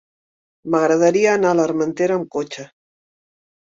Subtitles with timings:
[0.75, 2.67] M'agradaria anar a l'Armentera amb cotxe.